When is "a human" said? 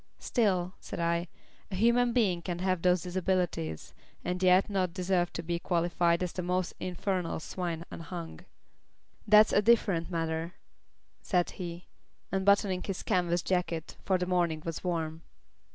1.69-2.11